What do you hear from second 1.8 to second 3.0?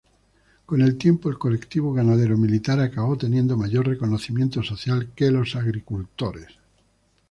ganadero-militar